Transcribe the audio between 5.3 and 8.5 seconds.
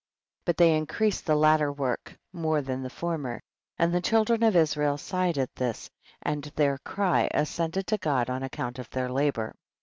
at this and their cry ascended to God on